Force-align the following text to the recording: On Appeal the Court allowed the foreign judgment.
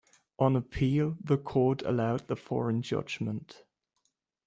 On 0.39 0.55
Appeal 0.55 1.15
the 1.23 1.37
Court 1.37 1.83
allowed 1.83 2.27
the 2.27 2.35
foreign 2.35 2.81
judgment. 2.81 3.65